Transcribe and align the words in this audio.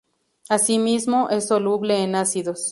Asimismo, 0.49 1.29
es 1.29 1.47
soluble 1.47 2.01
en 2.01 2.15
ácidos. 2.15 2.69